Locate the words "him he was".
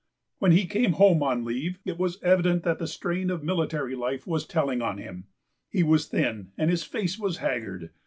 4.97-6.07